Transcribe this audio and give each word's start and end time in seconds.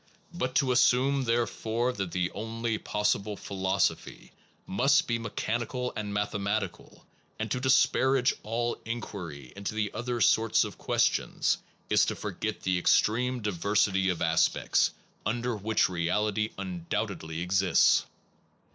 But 0.33 0.55
to 0.55 0.71
assume 0.71 1.25
therefore, 1.25 1.93
that 1.93 2.11
the 2.11 2.31
only 2.31 2.79
possible 2.79 3.37
philosophy 3.37 4.31
must 4.65 5.05
be 5.05 5.19
mechanical 5.19 5.93
and 5.95 6.11
mathematical, 6.11 7.05
and 7.37 7.51
to 7.51 7.59
dispar 7.61 8.17
age 8.17 8.33
all 8.41 8.79
enquiry 8.83 9.53
into 9.55 9.75
the 9.75 9.93
other 9.93 10.19
sorts 10.19 10.63
of 10.63 10.79
question, 10.79 11.39
is 11.87 12.05
to 12.07 12.15
forget 12.15 12.61
the 12.63 12.79
extreme 12.79 13.43
diversity 13.43 14.09
of 14.09 14.23
aspects 14.23 14.89
23 15.25 15.33
SOME 15.33 15.43
PROBLEMS 15.43 15.59
OF 15.61 15.61
PHILOSOPHY 15.61 15.67
under 15.67 15.67
which 15.67 15.95
reality 15.95 16.49
undoubtedly 16.57 17.41
exists. 17.41 18.05